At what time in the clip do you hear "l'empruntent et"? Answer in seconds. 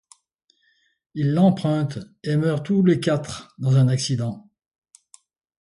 1.31-2.35